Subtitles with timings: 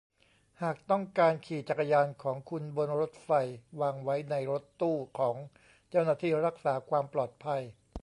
[0.61, 3.29] หากต้องการขี่จักรยานของคุณบนรถไฟ
[3.81, 5.35] วางไว้ในรถตู้ของ
[5.89, 7.61] เจ้าหน้าที่รักษาความปลอดภัย